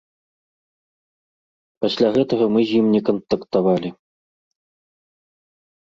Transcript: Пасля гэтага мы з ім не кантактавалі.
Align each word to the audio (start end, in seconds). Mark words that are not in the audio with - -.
Пасля 1.85 2.09
гэтага 2.17 2.45
мы 2.55 2.61
з 2.73 2.83
ім 2.83 2.91
не 2.97 3.01
кантактавалі. 3.13 3.89